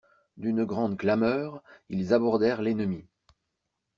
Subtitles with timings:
[0.35, 3.05] D'une grande clameur, ils abordèrent l'ennemi.